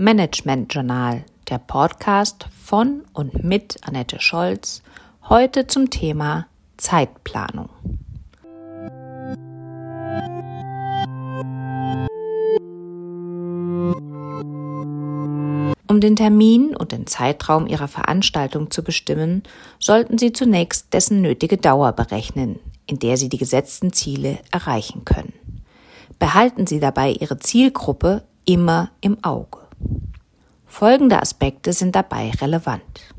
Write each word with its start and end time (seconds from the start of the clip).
Management 0.00 0.72
Journal, 0.72 1.26
der 1.50 1.58
Podcast 1.58 2.46
von 2.64 3.02
und 3.12 3.44
mit 3.44 3.76
Annette 3.82 4.18
Scholz, 4.18 4.80
heute 5.28 5.66
zum 5.66 5.90
Thema 5.90 6.46
Zeitplanung. 6.78 7.68
Um 15.86 16.00
den 16.00 16.16
Termin 16.16 16.74
und 16.74 16.92
den 16.92 17.06
Zeitraum 17.06 17.66
Ihrer 17.66 17.86
Veranstaltung 17.86 18.70
zu 18.70 18.82
bestimmen, 18.82 19.42
sollten 19.78 20.16
Sie 20.16 20.32
zunächst 20.32 20.94
dessen 20.94 21.20
nötige 21.20 21.58
Dauer 21.58 21.92
berechnen, 21.92 22.58
in 22.86 22.98
der 22.98 23.18
Sie 23.18 23.28
die 23.28 23.36
gesetzten 23.36 23.92
Ziele 23.92 24.38
erreichen 24.50 25.04
können. 25.04 25.34
Behalten 26.18 26.66
Sie 26.66 26.80
dabei 26.80 27.10
Ihre 27.10 27.38
Zielgruppe 27.38 28.22
immer 28.46 28.90
im 29.02 29.22
Auge. 29.22 29.59
Folgende 30.70 31.20
Aspekte 31.20 31.74
sind 31.74 31.94
dabei 31.94 32.30
relevant. 32.40 33.14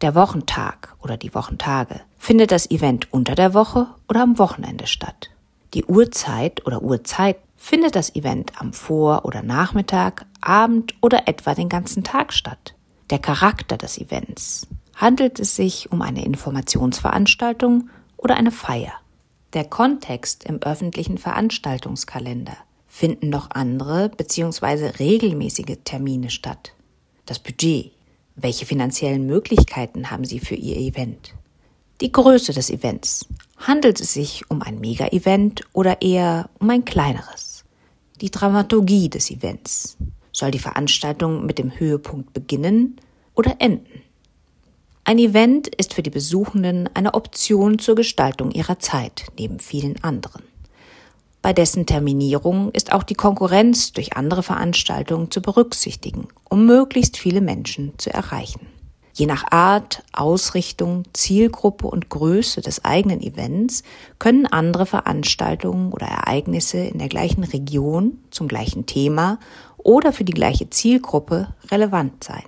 Der 0.00 0.14
Wochentag 0.14 0.96
oder 1.02 1.18
die 1.18 1.34
Wochentage. 1.34 2.00
Findet 2.18 2.50
das 2.50 2.70
Event 2.70 3.12
unter 3.12 3.34
der 3.34 3.52
Woche 3.52 3.88
oder 4.08 4.22
am 4.22 4.38
Wochenende 4.38 4.86
statt? 4.86 5.30
Die 5.74 5.84
Uhrzeit 5.84 6.66
oder 6.66 6.82
Uhrzeit 6.82 7.36
Findet 7.66 7.96
das 7.96 8.14
Event 8.14 8.52
am 8.60 8.74
Vor- 8.74 9.24
oder 9.24 9.42
Nachmittag, 9.42 10.26
Abend 10.42 10.94
oder 11.00 11.26
etwa 11.28 11.54
den 11.54 11.70
ganzen 11.70 12.04
Tag 12.04 12.34
statt? 12.34 12.74
Der 13.08 13.18
Charakter 13.18 13.78
des 13.78 13.96
Events. 13.96 14.66
Handelt 14.94 15.40
es 15.40 15.56
sich 15.56 15.90
um 15.90 16.02
eine 16.02 16.26
Informationsveranstaltung 16.26 17.88
oder 18.18 18.36
eine 18.36 18.50
Feier? 18.50 18.92
Der 19.54 19.64
Kontext 19.64 20.44
im 20.44 20.60
öffentlichen 20.60 21.16
Veranstaltungskalender. 21.16 22.58
Finden 22.86 23.30
noch 23.30 23.48
andere 23.50 24.10
bzw. 24.10 24.88
regelmäßige 24.98 25.78
Termine 25.84 26.28
statt? 26.28 26.74
Das 27.26 27.38
Budget. 27.38 27.92
Welche 28.36 28.66
finanziellen 28.66 29.26
Möglichkeiten 29.26 30.10
haben 30.10 30.24
Sie 30.24 30.40
für 30.40 30.56
Ihr 30.56 30.76
Event? 30.76 31.34
Die 32.00 32.10
Größe 32.10 32.52
des 32.52 32.70
Events. 32.70 33.26
Handelt 33.56 34.00
es 34.00 34.14
sich 34.14 34.50
um 34.50 34.60
ein 34.62 34.80
Mega-Event 34.80 35.62
oder 35.72 36.02
eher 36.02 36.50
um 36.58 36.68
ein 36.70 36.84
kleineres? 36.84 37.54
die 38.20 38.30
Dramaturgie 38.30 39.08
des 39.08 39.30
Events. 39.30 39.96
Soll 40.32 40.50
die 40.50 40.58
Veranstaltung 40.58 41.46
mit 41.46 41.58
dem 41.58 41.78
Höhepunkt 41.78 42.32
beginnen 42.32 42.96
oder 43.34 43.56
enden? 43.58 44.02
Ein 45.04 45.18
Event 45.18 45.68
ist 45.68 45.94
für 45.94 46.02
die 46.02 46.10
Besuchenden 46.10 46.88
eine 46.94 47.14
Option 47.14 47.78
zur 47.78 47.94
Gestaltung 47.94 48.50
ihrer 48.50 48.78
Zeit 48.78 49.26
neben 49.38 49.58
vielen 49.60 50.02
anderen. 50.02 50.42
Bei 51.44 51.52
dessen 51.52 51.84
Terminierung 51.84 52.70
ist 52.70 52.94
auch 52.94 53.02
die 53.02 53.12
Konkurrenz 53.12 53.92
durch 53.92 54.16
andere 54.16 54.42
Veranstaltungen 54.42 55.30
zu 55.30 55.42
berücksichtigen, 55.42 56.28
um 56.48 56.64
möglichst 56.64 57.18
viele 57.18 57.42
Menschen 57.42 57.92
zu 57.98 58.08
erreichen. 58.08 58.66
Je 59.12 59.26
nach 59.26 59.52
Art, 59.52 60.02
Ausrichtung, 60.14 61.02
Zielgruppe 61.12 61.86
und 61.86 62.08
Größe 62.08 62.62
des 62.62 62.86
eigenen 62.86 63.20
Events 63.20 63.82
können 64.18 64.46
andere 64.46 64.86
Veranstaltungen 64.86 65.92
oder 65.92 66.06
Ereignisse 66.06 66.78
in 66.78 66.98
der 66.98 67.08
gleichen 67.08 67.44
Region 67.44 68.20
zum 68.30 68.48
gleichen 68.48 68.86
Thema 68.86 69.38
oder 69.76 70.14
für 70.14 70.24
die 70.24 70.32
gleiche 70.32 70.70
Zielgruppe 70.70 71.48
relevant 71.70 72.24
sein. 72.24 72.44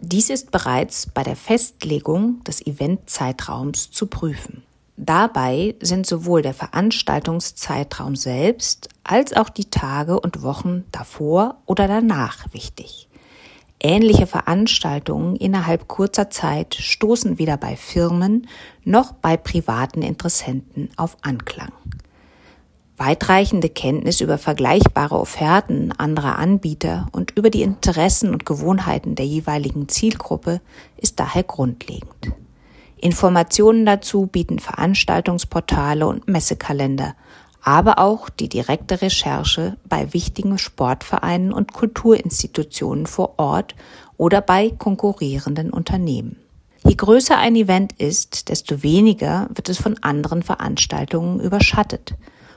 Dies 0.00 0.30
ist 0.30 0.50
bereits 0.50 1.06
bei 1.14 1.22
der 1.22 1.36
Festlegung 1.36 2.42
des 2.42 2.66
Eventzeitraums 2.66 3.92
zu 3.92 4.08
prüfen. 4.08 4.65
Dabei 4.96 5.74
sind 5.80 6.06
sowohl 6.06 6.40
der 6.40 6.54
Veranstaltungszeitraum 6.54 8.16
selbst 8.16 8.88
als 9.04 9.34
auch 9.34 9.50
die 9.50 9.68
Tage 9.70 10.18
und 10.18 10.42
Wochen 10.42 10.84
davor 10.90 11.58
oder 11.66 11.86
danach 11.86 12.52
wichtig. 12.52 13.08
Ähnliche 13.78 14.26
Veranstaltungen 14.26 15.36
innerhalb 15.36 15.86
kurzer 15.86 16.30
Zeit 16.30 16.74
stoßen 16.74 17.38
weder 17.38 17.58
bei 17.58 17.76
Firmen 17.76 18.48
noch 18.84 19.12
bei 19.12 19.36
privaten 19.36 20.00
Interessenten 20.00 20.88
auf 20.96 21.18
Anklang. 21.20 21.72
Weitreichende 22.96 23.68
Kenntnis 23.68 24.22
über 24.22 24.38
vergleichbare 24.38 25.18
Offerten 25.20 25.92
anderer 25.92 26.38
Anbieter 26.38 27.08
und 27.12 27.32
über 27.32 27.50
die 27.50 27.60
Interessen 27.60 28.30
und 28.30 28.46
Gewohnheiten 28.46 29.14
der 29.14 29.26
jeweiligen 29.26 29.90
Zielgruppe 29.90 30.62
ist 30.96 31.20
daher 31.20 31.42
grundlegend. 31.42 32.32
Informationen 32.96 33.86
dazu 33.86 34.26
bieten 34.26 34.58
Veranstaltungsportale 34.58 36.06
und 36.06 36.28
Messekalender 36.28 37.14
aber 37.66 37.98
auch 37.98 38.28
die 38.28 38.48
direkte 38.48 39.02
Recherche 39.02 39.76
bei 39.88 40.12
wichtigen 40.12 40.56
Sportvereinen 40.56 41.52
und 41.52 41.72
Kulturinstitutionen 41.72 43.06
vor 43.06 43.40
Ort 43.40 43.74
oder 44.16 44.40
bei 44.40 44.70
konkurrierenden 44.70 45.70
Unternehmen. 45.70 46.36
Je 46.86 46.94
größer 46.94 47.36
ein 47.36 47.56
Event 47.56 47.92
ist, 47.94 48.50
desto 48.50 48.84
weniger 48.84 49.48
wird 49.52 49.68
es 49.68 49.78
von 49.78 49.98
anderen 50.00 50.44
Veranstaltungen 50.44 51.40
überschattet. 51.40 52.14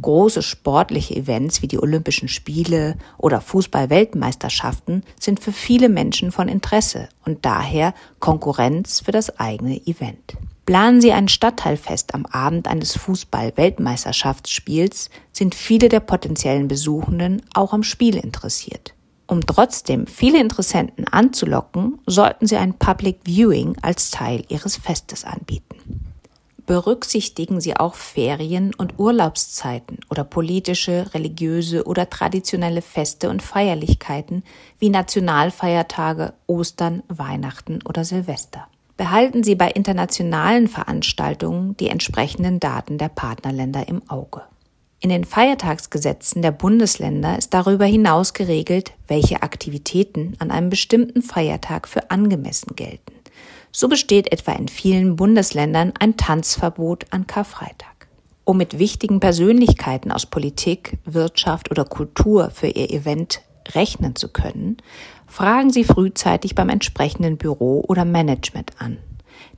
Große 0.00 0.42
sportliche 0.42 1.16
Events 1.16 1.62
wie 1.62 1.68
die 1.68 1.78
Olympischen 1.78 2.28
Spiele 2.28 2.96
oder 3.18 3.40
Fußball-Weltmeisterschaften 3.40 5.04
sind 5.18 5.40
für 5.40 5.52
viele 5.52 5.88
Menschen 5.88 6.32
von 6.32 6.48
Interesse 6.48 7.08
und 7.24 7.44
daher 7.44 7.94
Konkurrenz 8.18 9.00
für 9.00 9.12
das 9.12 9.38
eigene 9.38 9.86
Event. 9.86 10.36
Planen 10.66 11.00
Sie 11.00 11.12
ein 11.12 11.28
Stadtteilfest 11.28 12.12
am 12.14 12.26
Abend 12.26 12.68
eines 12.68 12.94
Fußball-Weltmeisterschaftsspiels, 12.96 15.08
sind 15.32 15.54
viele 15.54 15.88
der 15.88 16.00
potenziellen 16.00 16.68
Besuchenden 16.68 17.40
auch 17.54 17.72
am 17.72 17.82
Spiel 17.82 18.16
interessiert. 18.16 18.92
Um 19.26 19.46
trotzdem 19.46 20.06
viele 20.06 20.38
Interessenten 20.40 21.06
anzulocken, 21.06 21.98
sollten 22.06 22.46
Sie 22.46 22.56
ein 22.56 22.74
Public 22.74 23.20
Viewing 23.24 23.76
als 23.80 24.10
Teil 24.10 24.44
Ihres 24.48 24.76
Festes 24.76 25.24
anbieten. 25.24 25.69
Berücksichtigen 26.70 27.60
Sie 27.60 27.76
auch 27.76 27.96
Ferien- 27.96 28.76
und 28.76 28.96
Urlaubszeiten 28.96 29.98
oder 30.08 30.22
politische, 30.22 31.12
religiöse 31.14 31.82
oder 31.82 32.08
traditionelle 32.08 32.80
Feste 32.80 33.28
und 33.28 33.42
Feierlichkeiten 33.42 34.44
wie 34.78 34.88
Nationalfeiertage, 34.88 36.32
Ostern, 36.46 37.02
Weihnachten 37.08 37.80
oder 37.88 38.04
Silvester 38.04 38.68
behalten 38.96 39.42
Sie 39.42 39.56
bei 39.56 39.68
internationalen 39.68 40.68
Veranstaltungen 40.68 41.76
die 41.78 41.88
entsprechenden 41.88 42.60
Daten 42.60 42.98
der 42.98 43.08
Partnerländer 43.08 43.88
im 43.88 44.08
Auge. 44.08 44.42
In 45.00 45.10
den 45.10 45.24
Feiertagsgesetzen 45.24 46.40
der 46.40 46.52
Bundesländer 46.52 47.36
ist 47.36 47.52
darüber 47.52 47.86
hinaus 47.86 48.32
geregelt, 48.32 48.92
welche 49.08 49.42
Aktivitäten 49.42 50.36
an 50.38 50.52
einem 50.52 50.70
bestimmten 50.70 51.22
Feiertag 51.22 51.88
für 51.88 52.12
angemessen 52.12 52.76
gelten. 52.76 53.19
So 53.72 53.88
besteht 53.88 54.32
etwa 54.32 54.52
in 54.52 54.68
vielen 54.68 55.16
Bundesländern 55.16 55.92
ein 55.98 56.16
Tanzverbot 56.16 57.06
an 57.10 57.26
Karfreitag. 57.26 58.08
Um 58.44 58.56
mit 58.56 58.78
wichtigen 58.78 59.20
Persönlichkeiten 59.20 60.10
aus 60.10 60.26
Politik, 60.26 60.98
Wirtschaft 61.04 61.70
oder 61.70 61.84
Kultur 61.84 62.50
für 62.50 62.66
ihr 62.66 62.90
Event 62.90 63.42
rechnen 63.74 64.16
zu 64.16 64.28
können, 64.28 64.78
fragen 65.26 65.70
Sie 65.70 65.84
frühzeitig 65.84 66.56
beim 66.56 66.68
entsprechenden 66.68 67.36
Büro 67.36 67.84
oder 67.86 68.04
Management 68.04 68.72
an. 68.78 68.98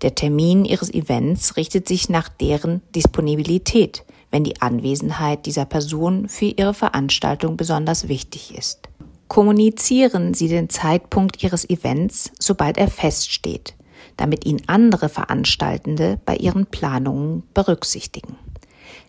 Der 0.02 0.14
Termin 0.14 0.64
Ihres 0.64 0.92
Events 0.92 1.56
richtet 1.56 1.88
sich 1.88 2.08
nach 2.08 2.28
deren 2.28 2.82
Disponibilität, 2.94 4.04
wenn 4.30 4.44
die 4.44 4.60
Anwesenheit 4.60 5.46
dieser 5.46 5.64
Person 5.64 6.28
für 6.28 6.46
Ihre 6.46 6.74
Veranstaltung 6.74 7.56
besonders 7.56 8.08
wichtig 8.08 8.54
ist. 8.56 8.88
Kommunizieren 9.28 10.34
Sie 10.34 10.48
den 10.48 10.68
Zeitpunkt 10.68 11.42
Ihres 11.42 11.68
Events, 11.70 12.32
sobald 12.38 12.76
er 12.76 12.88
feststeht, 12.88 13.74
damit 14.16 14.44
ihn 14.44 14.62
andere 14.66 15.08
Veranstaltende 15.08 16.18
bei 16.24 16.36
ihren 16.36 16.66
Planungen 16.66 17.42
berücksichtigen. 17.54 18.36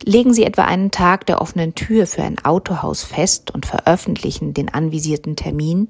Legen 0.05 0.33
Sie 0.33 0.43
etwa 0.43 0.63
einen 0.63 0.91
Tag 0.91 1.25
der 1.27 1.41
offenen 1.41 1.75
Tür 1.75 2.07
für 2.07 2.23
ein 2.23 2.43
Autohaus 2.43 3.03
fest 3.03 3.51
und 3.51 3.65
veröffentlichen 3.65 4.53
den 4.53 4.73
anvisierten 4.73 5.35
Termin, 5.35 5.89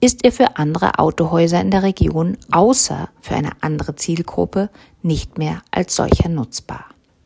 ist 0.00 0.24
er 0.24 0.32
für 0.32 0.58
andere 0.58 0.98
Autohäuser 0.98 1.60
in 1.60 1.70
der 1.70 1.82
Region 1.82 2.36
außer 2.50 3.08
für 3.20 3.34
eine 3.34 3.52
andere 3.60 3.96
Zielgruppe 3.96 4.68
nicht 5.02 5.38
mehr 5.38 5.62
als 5.70 5.96
solcher 5.96 6.28
nutzbar. 6.28 6.84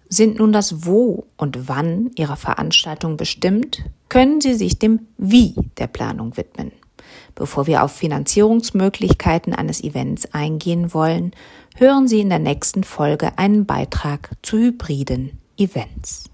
Sind 0.08 0.38
nun 0.38 0.52
das 0.52 0.87
Wo 0.87 1.26
und 1.37 1.69
Wann 1.69 2.11
Ihrer 2.16 2.37
Veranstaltung 2.37 3.16
bestimmt, 3.16 3.84
können 4.08 4.40
Sie 4.40 4.55
sich 4.55 4.78
dem 4.78 5.06
Wie 5.19 5.55
der 5.78 5.87
Planung 5.87 6.37
widmen. 6.37 6.73
Bevor 7.34 7.66
wir 7.66 7.82
auf 7.82 7.92
Finanzierungsmöglichkeiten 7.92 9.54
eines 9.54 9.82
Events 9.82 10.32
eingehen 10.32 10.94
wollen, 10.94 11.32
hören 11.76 12.08
Sie 12.08 12.20
in 12.20 12.28
der 12.28 12.38
nächsten 12.38 12.84
Folge 12.84 13.38
einen 13.38 13.66
Beitrag 13.66 14.30
zu 14.42 14.58
hybriden 14.58 15.38
Events. 15.56 16.30